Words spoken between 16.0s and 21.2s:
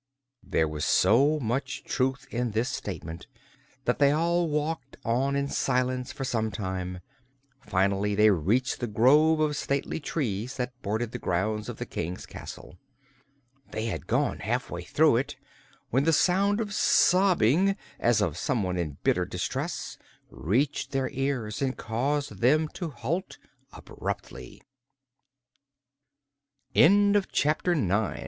the sound of sobbing, as of someone in bitter distress, reached their